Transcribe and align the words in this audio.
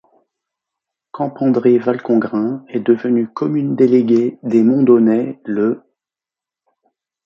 Campandré-Valcongrain 1.11 2.65
est 2.69 2.79
devenue 2.79 3.27
commune 3.27 3.75
déléguée 3.75 4.39
des 4.41 4.63
Monts 4.63 4.81
d’Aunay 4.81 5.39
le. 5.45 5.83